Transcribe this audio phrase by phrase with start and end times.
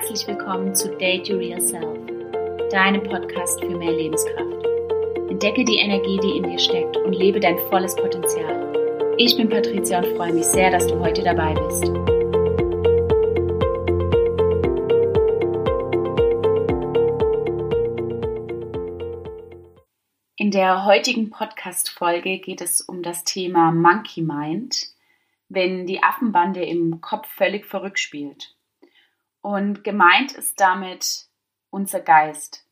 [0.00, 1.98] herzlich willkommen zu Date Your Real Self,
[2.70, 4.64] deinem Podcast für mehr Lebenskraft.
[5.28, 9.16] Entdecke die Energie, die in dir steckt und lebe dein volles Potenzial.
[9.18, 11.84] Ich bin Patricia und freue mich sehr, dass du heute dabei bist.
[20.36, 24.76] In der heutigen Podcast-Folge geht es um das Thema Monkey Mind,
[25.48, 28.54] wenn die Affenbande im Kopf völlig verrückt spielt.
[29.40, 31.26] Und gemeint ist damit
[31.70, 32.66] unser Geist,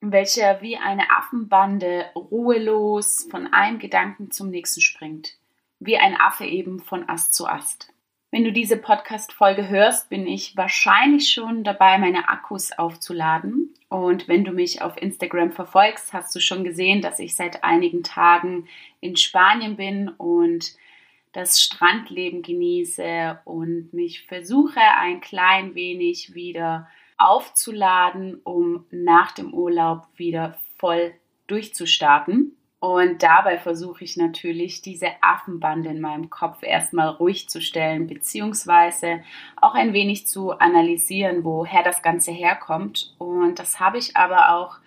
[0.00, 5.36] welcher wie eine Affenbande ruhelos von einem Gedanken zum nächsten springt,
[5.78, 7.92] wie ein Affe eben von Ast zu Ast.
[8.30, 13.74] Wenn du diese Podcast-Folge hörst, bin ich wahrscheinlich schon dabei, meine Akkus aufzuladen.
[13.90, 18.02] Und wenn du mich auf Instagram verfolgst, hast du schon gesehen, dass ich seit einigen
[18.02, 18.68] Tagen
[19.00, 20.74] in Spanien bin und
[21.32, 30.06] das Strandleben genieße und mich versuche ein klein wenig wieder aufzuladen, um nach dem Urlaub
[30.16, 31.14] wieder voll
[31.46, 32.56] durchzustarten.
[32.80, 39.22] Und dabei versuche ich natürlich, diese Affenbande in meinem Kopf erstmal ruhig zu stellen, beziehungsweise
[39.60, 43.14] auch ein wenig zu analysieren, woher das Ganze herkommt.
[43.18, 44.78] Und das habe ich aber auch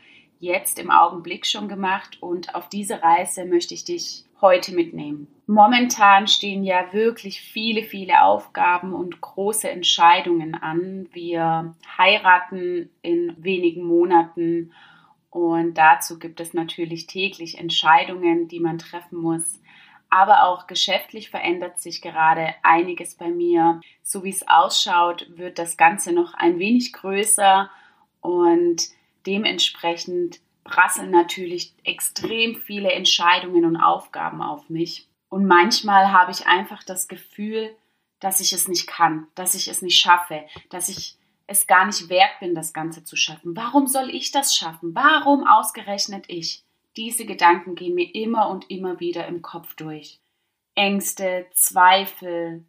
[0.46, 2.18] jetzt im Augenblick schon gemacht.
[2.22, 5.28] Und auf diese Reise möchte ich dich heute mitnehmen.
[5.48, 11.08] Momentan stehen ja wirklich viele, viele Aufgaben und große Entscheidungen an.
[11.12, 14.72] Wir heiraten in wenigen Monaten
[15.30, 19.62] und dazu gibt es natürlich täglich Entscheidungen, die man treffen muss.
[20.10, 23.82] Aber auch geschäftlich verändert sich gerade einiges bei mir.
[24.02, 27.70] So wie es ausschaut, wird das Ganze noch ein wenig größer
[28.22, 28.88] und
[29.26, 35.08] dementsprechend prasseln natürlich extrem viele Entscheidungen und Aufgaben auf mich.
[35.30, 37.76] Und manchmal habe ich einfach das Gefühl,
[38.20, 42.10] dass ich es nicht kann, dass ich es nicht schaffe, dass ich es gar nicht
[42.10, 43.56] wert bin, das Ganze zu schaffen.
[43.56, 44.96] Warum soll ich das schaffen?
[44.96, 46.64] Warum ausgerechnet ich?
[46.98, 50.20] Diese Gedanken gehen mir immer und immer wieder im Kopf durch.
[50.76, 52.66] Ängste, Zweifel,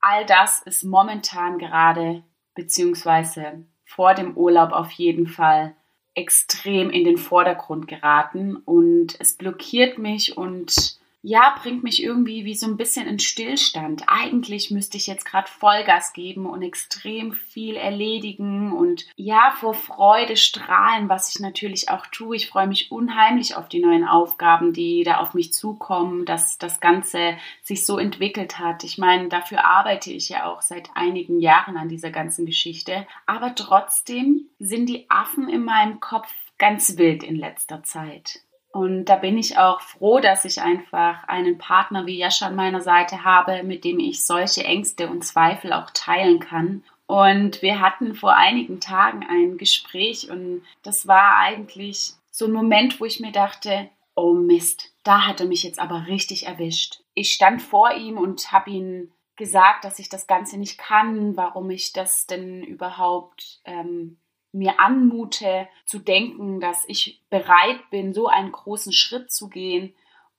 [0.00, 2.22] all das ist momentan gerade,
[2.54, 5.74] beziehungsweise vor dem Urlaub auf jeden Fall,
[6.18, 12.54] extrem in den Vordergrund geraten und es blockiert mich und ja, bringt mich irgendwie wie
[12.54, 14.04] so ein bisschen in Stillstand.
[14.06, 20.36] Eigentlich müsste ich jetzt gerade Vollgas geben und extrem viel erledigen und ja, vor Freude
[20.36, 22.36] strahlen, was ich natürlich auch tue.
[22.36, 26.80] Ich freue mich unheimlich auf die neuen Aufgaben, die da auf mich zukommen, dass das
[26.80, 28.84] Ganze sich so entwickelt hat.
[28.84, 33.06] Ich meine, dafür arbeite ich ja auch seit einigen Jahren an dieser ganzen Geschichte.
[33.26, 38.40] Aber trotzdem sind die Affen in meinem Kopf ganz wild in letzter Zeit.
[38.78, 42.80] Und da bin ich auch froh, dass ich einfach einen Partner wie Jascha an meiner
[42.80, 46.84] Seite habe, mit dem ich solche Ängste und Zweifel auch teilen kann.
[47.08, 53.00] Und wir hatten vor einigen Tagen ein Gespräch und das war eigentlich so ein Moment,
[53.00, 57.00] wo ich mir dachte, oh Mist, da hat er mich jetzt aber richtig erwischt.
[57.14, 61.68] Ich stand vor ihm und habe ihn gesagt, dass ich das Ganze nicht kann, warum
[61.70, 64.18] ich das denn überhaupt ähm,
[64.52, 69.94] mir anmute, zu denken, dass ich bereit bin, so einen großen Schritt zu gehen.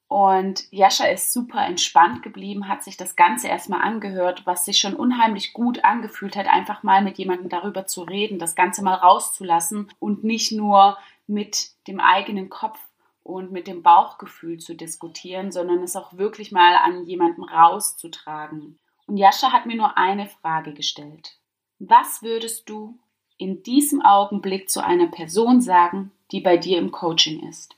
[0.08, 4.94] Und Jascha ist super entspannt geblieben, hat sich das Ganze erstmal angehört, was sich schon
[4.94, 9.88] unheimlich gut angefühlt hat, einfach mal mit jemandem darüber zu reden, das Ganze mal rauszulassen
[10.00, 10.98] und nicht nur
[11.28, 12.80] mit dem eigenen Kopf
[13.22, 18.80] und mit dem Bauchgefühl zu diskutieren, sondern es auch wirklich mal an jemanden rauszutragen.
[19.06, 21.38] Und Jascha hat mir nur eine Frage gestellt.
[21.78, 22.98] Was würdest du
[23.40, 27.74] in diesem Augenblick zu einer Person sagen, die bei dir im Coaching ist?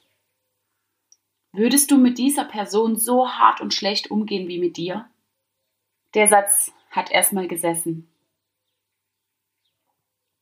[1.52, 5.08] Würdest du mit dieser Person so hart und schlecht umgehen wie mit dir?
[6.14, 8.08] Der Satz hat erstmal gesessen.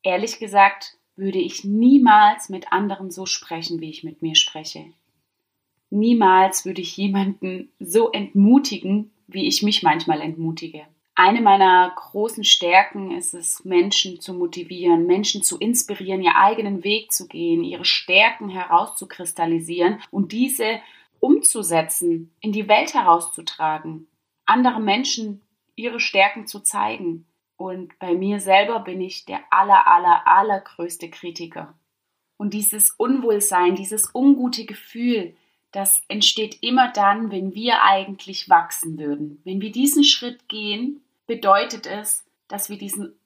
[0.03, 4.87] Ehrlich gesagt, würde ich niemals mit anderen so sprechen, wie ich mit mir spreche.
[5.91, 10.87] Niemals würde ich jemanden so entmutigen, wie ich mich manchmal entmutige.
[11.23, 17.13] Eine meiner großen Stärken ist es, Menschen zu motivieren, Menschen zu inspirieren, ihren eigenen Weg
[17.13, 20.81] zu gehen, ihre Stärken herauszukristallisieren und diese
[21.19, 24.07] umzusetzen, in die Welt herauszutragen,
[24.47, 25.43] andere Menschen
[25.77, 27.27] ihre Stärken zu zeigen.
[27.59, 31.75] Und bei mir selber bin ich der aller, aller, allergrößte Kritiker.
[32.39, 35.37] Und dieses Unwohlsein, dieses ungute Gefühl,
[35.71, 39.43] das entsteht immer dann, wenn wir eigentlich wachsen würden.
[39.45, 43.17] Wenn wir diesen Schritt gehen, bedeutet es, dass wir diesen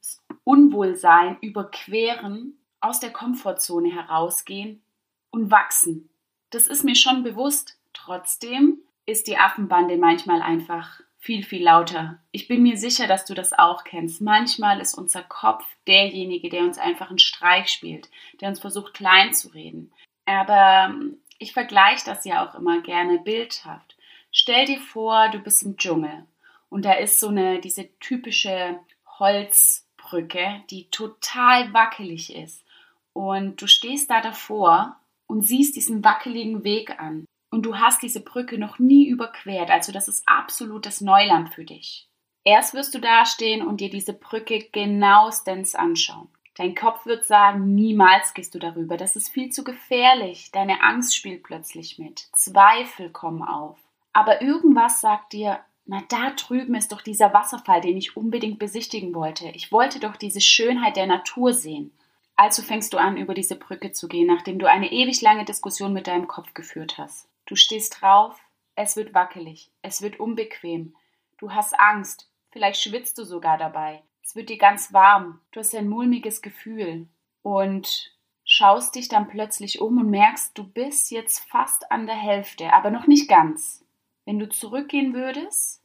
[0.44, 4.82] Unwohlsein überqueren, aus der Komfortzone herausgehen
[5.30, 6.10] und wachsen.
[6.50, 7.78] Das ist mir schon bewusst.
[7.94, 12.20] Trotzdem ist die Affenbande manchmal einfach viel, viel lauter.
[12.30, 14.20] Ich bin mir sicher, dass du das auch kennst.
[14.20, 18.10] Manchmal ist unser Kopf derjenige, der uns einfach einen Streich spielt,
[18.42, 19.90] der uns versucht klein zu reden.
[20.26, 23.96] Aber ähm, ich vergleiche das ja auch immer gerne bildhaft.
[24.30, 26.26] Stell dir vor, du bist im Dschungel
[26.74, 28.80] und da ist so eine, diese typische
[29.20, 32.64] Holzbrücke, die total wackelig ist.
[33.12, 34.96] Und du stehst da davor
[35.28, 39.92] und siehst diesen wackeligen Weg an und du hast diese Brücke noch nie überquert, also
[39.92, 42.08] das ist absolutes Neuland für dich.
[42.42, 46.26] Erst wirst du dastehen und dir diese Brücke genauestens anschauen.
[46.56, 50.50] Dein Kopf wird sagen, niemals gehst du darüber, das ist viel zu gefährlich.
[50.50, 52.26] Deine Angst spielt plötzlich mit.
[52.32, 53.78] Zweifel kommen auf.
[54.12, 59.14] Aber irgendwas sagt dir, na da drüben ist doch dieser Wasserfall, den ich unbedingt besichtigen
[59.14, 59.48] wollte.
[59.50, 61.92] Ich wollte doch diese Schönheit der Natur sehen.
[62.36, 65.92] Also fängst du an, über diese Brücke zu gehen, nachdem du eine ewig lange Diskussion
[65.92, 67.28] mit deinem Kopf geführt hast.
[67.46, 68.40] Du stehst drauf,
[68.75, 70.96] es wird wackelig, es wird unbequem,
[71.38, 75.75] du hast Angst, vielleicht schwitzt du sogar dabei, es wird dir ganz warm, du hast
[75.75, 77.06] ein mulmiges Gefühl
[77.42, 78.12] und
[78.44, 82.90] schaust dich dann plötzlich um und merkst, du bist jetzt fast an der Hälfte, aber
[82.90, 83.83] noch nicht ganz.
[84.24, 85.82] Wenn du zurückgehen würdest,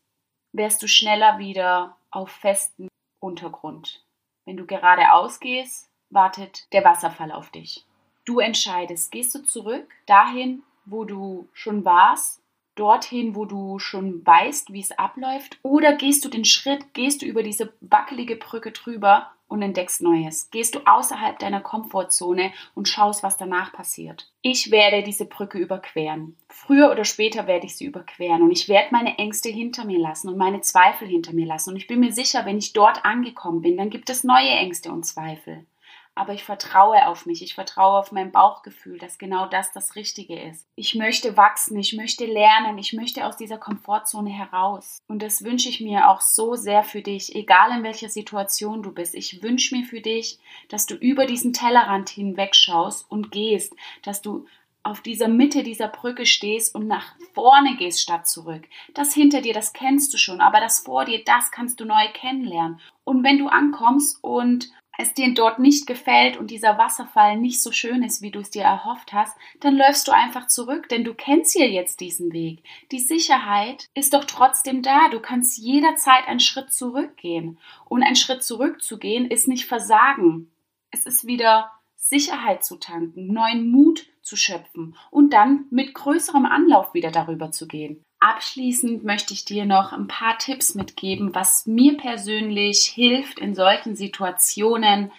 [0.53, 2.87] wärst du schneller wieder auf festem
[3.19, 4.03] Untergrund.
[4.45, 7.85] Wenn du geradeaus gehst, wartet der Wasserfall auf dich.
[8.25, 12.38] Du entscheidest, gehst du zurück dahin, wo du schon warst,
[12.79, 15.57] dorthin, wo du schon weißt, wie es abläuft?
[15.61, 20.49] Oder gehst du den Schritt, gehst du über diese wackelige Brücke drüber und entdeckst Neues?
[20.51, 24.31] Gehst du außerhalb deiner Komfortzone und schaust, was danach passiert?
[24.41, 26.37] Ich werde diese Brücke überqueren.
[26.47, 30.29] Früher oder später werde ich sie überqueren und ich werde meine Ängste hinter mir lassen
[30.29, 31.71] und meine Zweifel hinter mir lassen.
[31.71, 34.91] Und ich bin mir sicher, wenn ich dort angekommen bin, dann gibt es neue Ängste
[34.91, 35.65] und Zweifel
[36.19, 40.37] aber ich vertraue auf mich, ich vertraue auf mein Bauchgefühl, dass genau das das Richtige
[40.37, 40.67] ist.
[40.75, 44.99] Ich möchte wachsen, ich möchte lernen, ich möchte aus dieser Komfortzone heraus.
[45.07, 48.91] Und das wünsche ich mir auch so sehr für dich, egal in welcher Situation du
[48.91, 49.15] bist.
[49.15, 53.73] Ich wünsche mir für dich, dass du über diesen Tellerrand hinwegschaust und gehst,
[54.03, 54.45] dass du
[54.83, 58.63] auf dieser Mitte dieser Brücke stehst und nach vorne gehst statt zurück.
[58.93, 62.07] Das hinter dir, das kennst du schon, aber das vor dir, das kannst du neu
[62.13, 62.81] kennenlernen.
[63.05, 64.69] Und wenn du ankommst und
[64.99, 68.49] es dir dort nicht gefällt und dieser Wasserfall nicht so schön ist, wie du es
[68.49, 72.63] dir erhofft hast, dann läufst du einfach zurück, denn du kennst ja jetzt diesen Weg.
[72.91, 75.07] Die Sicherheit ist doch trotzdem da.
[75.09, 77.59] Du kannst jederzeit einen Schritt zurückgehen.
[77.85, 80.51] Und ein Schritt zurückzugehen ist nicht Versagen.
[80.91, 86.93] Es ist wieder Sicherheit zu tanken, neuen Mut zu schöpfen und dann mit größerem Anlauf
[86.93, 88.03] wieder darüber zu gehen.
[88.19, 93.95] Abschließend möchte ich dir noch ein paar Tipps mitgeben, was mir persönlich hilft, in solchen
[93.95, 95.11] Situationen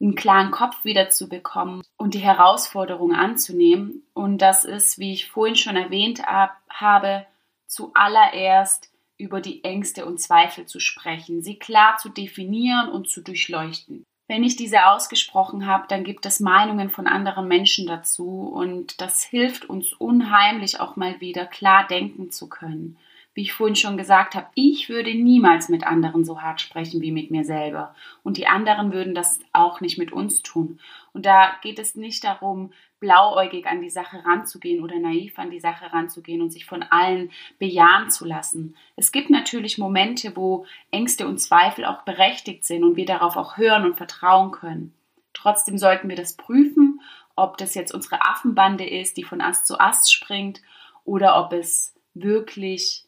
[0.00, 4.02] einen klaren Kopf wieder zu bekommen und die Herausforderung anzunehmen.
[4.12, 7.26] Und das ist, wie ich vorhin schon erwähnt habe,
[7.66, 14.04] zuallererst über die Ängste und Zweifel zu sprechen, sie klar zu definieren und zu durchleuchten.
[14.26, 19.22] Wenn ich diese ausgesprochen habe, dann gibt es Meinungen von anderen Menschen dazu und das
[19.22, 22.96] hilft uns unheimlich auch mal wieder klar denken zu können
[23.34, 27.10] wie ich vorhin schon gesagt habe, ich würde niemals mit anderen so hart sprechen wie
[27.10, 27.94] mit mir selber.
[28.22, 30.78] Und die anderen würden das auch nicht mit uns tun.
[31.12, 32.72] Und da geht es nicht darum,
[33.04, 37.30] blauäugig an die Sache ranzugehen oder naiv an die Sache ranzugehen und sich von allen
[37.58, 38.76] bejahen zu lassen.
[38.96, 43.58] Es gibt natürlich Momente, wo Ängste und Zweifel auch berechtigt sind und wir darauf auch
[43.58, 44.94] hören und vertrauen können.
[45.34, 47.02] Trotzdem sollten wir das prüfen,
[47.36, 50.62] ob das jetzt unsere Affenbande ist, die von Ast zu Ast springt,
[51.04, 53.04] oder ob es wirklich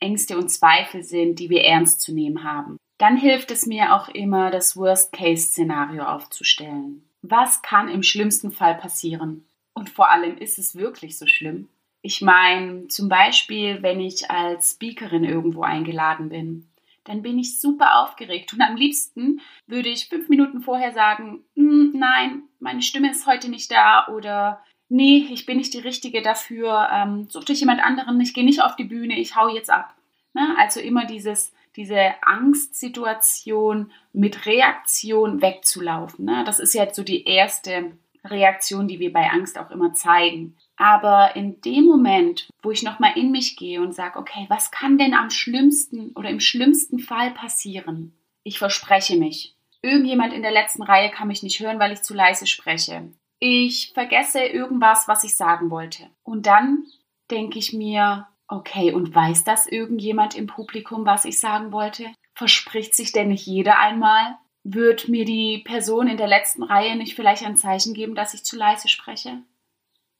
[0.00, 2.78] Ängste und Zweifel sind, die wir ernst zu nehmen haben.
[2.98, 7.05] Dann hilft es mir auch immer, das Worst-Case-Szenario aufzustellen.
[7.28, 9.46] Was kann im schlimmsten Fall passieren?
[9.74, 11.68] Und vor allem ist es wirklich so schlimm?
[12.02, 16.68] Ich meine, zum Beispiel, wenn ich als Speakerin irgendwo eingeladen bin,
[17.04, 21.92] dann bin ich super aufgeregt und am liebsten würde ich fünf Minuten vorher sagen, hm,
[21.94, 26.88] nein, meine Stimme ist heute nicht da oder nee, ich bin nicht die Richtige dafür,
[26.92, 29.94] ähm, such dich jemand anderen, ich gehe nicht auf die Bühne, ich hau jetzt ab.
[30.34, 30.54] Ne?
[30.58, 36.24] Also immer dieses, diese Angstsituation mit Reaktion wegzulaufen.
[36.24, 36.42] Ne?
[36.44, 37.92] Das ist jetzt so die erste
[38.24, 40.56] Reaktion, die wir bei Angst auch immer zeigen.
[40.76, 44.98] Aber in dem Moment, wo ich nochmal in mich gehe und sage, okay, was kann
[44.98, 48.14] denn am schlimmsten oder im schlimmsten Fall passieren?
[48.42, 49.54] Ich verspreche mich.
[49.82, 53.92] Irgendjemand in der letzten Reihe kann mich nicht hören, weil ich zu leise spreche ich
[53.92, 56.08] vergesse irgendwas, was ich sagen wollte.
[56.22, 56.86] Und dann
[57.30, 62.06] denke ich mir, okay, und weiß das irgendjemand im Publikum, was ich sagen wollte?
[62.34, 64.36] Verspricht sich denn nicht jeder einmal?
[64.62, 68.44] Wird mir die Person in der letzten Reihe nicht vielleicht ein Zeichen geben, dass ich
[68.44, 69.42] zu leise spreche?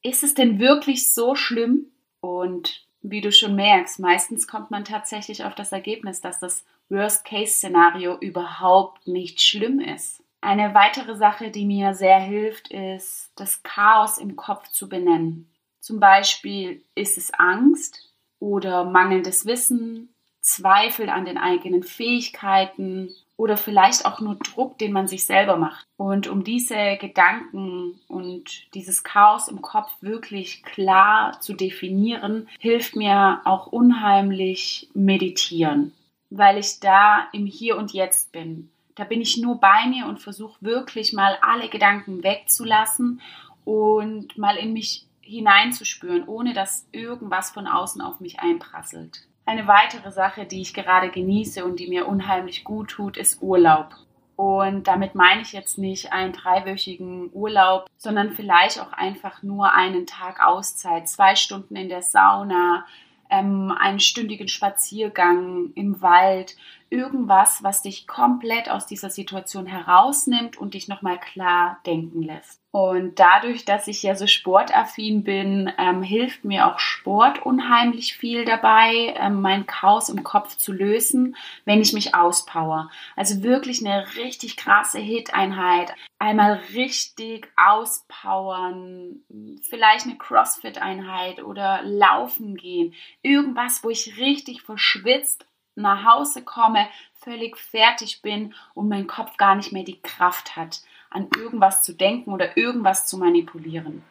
[0.02, 1.87] Ist es denn wirklich so schlimm?
[2.21, 8.16] Und Wie du schon merkst, meistens kommt man tatsächlich auf das Ergebnis, dass das Worst-Case-Szenario
[8.18, 10.25] überhaupt nicht schlimm ist.
[10.40, 15.49] Eine weitere Sache, die mir sehr hilft, ist, das Chaos im Kopf zu benennen.
[15.80, 24.07] Zum Beispiel ist es Angst oder mangelndes Wissen, Zweifel an den eigenen Fähigkeiten oder vielleicht
[24.07, 25.87] auch nur Druck, den man sich selber macht.
[25.97, 33.40] Und um diese Gedanken und dieses Chaos im Kopf wirklich klar zu definieren, hilft mir
[33.45, 35.93] auch unheimlich meditieren,
[36.31, 38.71] weil ich da im Hier und Jetzt bin.
[38.95, 43.21] Da bin ich nur bei mir und versuche wirklich mal alle Gedanken wegzulassen
[43.64, 49.26] und mal in mich hineinzuspüren, ohne dass irgendwas von außen auf mich einprasselt.
[49.45, 53.95] Eine weitere Sache, die ich gerade genieße und die mir unheimlich gut tut, ist Urlaub.
[54.35, 60.06] Und damit meine ich jetzt nicht einen dreiwöchigen Urlaub, sondern vielleicht auch einfach nur einen
[60.06, 62.85] Tag Auszeit, zwei Stunden in der Sauna,
[63.30, 66.56] ähm, einen stündigen Spaziergang im Wald,
[66.90, 72.61] irgendwas, was dich komplett aus dieser Situation herausnimmt und dich nochmal klar denken lässt.
[72.71, 78.45] Und dadurch, dass ich ja so sportaffin bin, ähm, hilft mir auch Sport unheimlich viel
[78.45, 82.90] dabei, ähm, mein Chaos im Kopf zu lösen, wenn ich mich auspower.
[83.16, 85.95] Also wirklich eine richtig krasse Hit-Einheit.
[86.19, 89.21] Einmal richtig auspowern,
[89.62, 92.93] vielleicht eine Crossfit-Einheit oder laufen gehen.
[93.23, 99.54] Irgendwas, wo ich richtig verschwitzt nach Hause komme, völlig fertig bin und mein Kopf gar
[99.54, 100.80] nicht mehr die Kraft hat,
[101.11, 104.02] an irgendwas zu denken oder irgendwas zu manipulieren.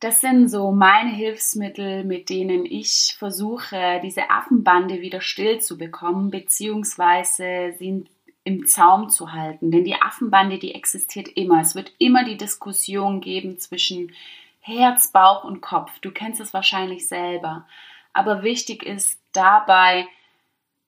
[0.00, 6.30] Das sind so meine Hilfsmittel, mit denen ich versuche, diese Affenbande wieder still zu bekommen,
[6.30, 8.06] beziehungsweise sie
[8.44, 9.70] im Zaum zu halten.
[9.70, 11.60] Denn die Affenbande, die existiert immer.
[11.60, 14.12] Es wird immer die Diskussion geben zwischen
[14.60, 15.98] Herz, Bauch und Kopf.
[16.00, 17.66] Du kennst es wahrscheinlich selber.
[18.14, 20.06] Aber wichtig ist dabei,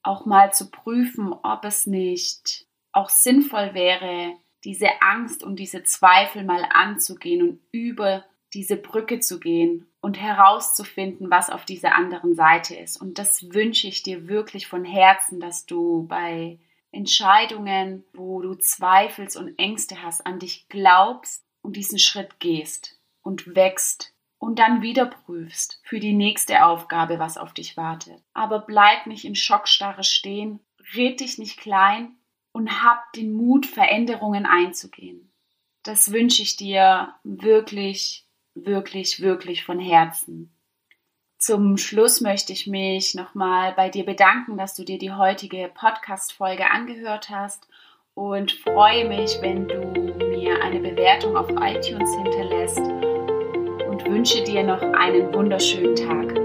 [0.02, 6.44] auch mal zu prüfen, ob es nicht auch sinnvoll wäre, diese Angst und diese Zweifel
[6.44, 12.76] mal anzugehen und über diese Brücke zu gehen und herauszufinden, was auf dieser anderen Seite
[12.76, 13.00] ist.
[13.00, 16.58] Und das wünsche ich dir wirklich von Herzen, dass du bei
[16.90, 23.54] Entscheidungen, wo du zweifelst und Ängste hast, an dich glaubst und diesen Schritt gehst und
[23.54, 24.11] wächst
[24.42, 28.20] und dann wieder prüfst für die nächste Aufgabe, was auf dich wartet.
[28.34, 30.58] Aber bleib nicht in Schockstarre stehen,
[30.96, 32.16] red dich nicht klein
[32.50, 35.32] und hab den Mut, Veränderungen einzugehen.
[35.84, 40.52] Das wünsche ich dir wirklich, wirklich, wirklich von Herzen.
[41.38, 46.68] Zum Schluss möchte ich mich nochmal bei dir bedanken, dass du dir die heutige Podcast-Folge
[46.68, 47.68] angehört hast
[48.14, 49.78] und freue mich, wenn du
[50.30, 52.91] mir eine Bewertung auf iTunes hinterlässt
[54.12, 56.41] wünsche dir noch einen wunderschönen Tag.